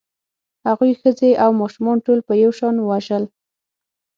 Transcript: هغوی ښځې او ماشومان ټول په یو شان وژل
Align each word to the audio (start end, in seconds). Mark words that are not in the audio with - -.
هغوی 0.67 0.91
ښځې 1.01 1.31
او 1.43 1.49
ماشومان 1.61 1.97
ټول 2.05 2.19
په 2.27 2.33
یو 2.43 2.51
شان 2.59 2.75
وژل 2.79 3.23